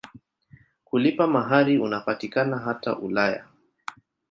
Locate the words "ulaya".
2.99-3.47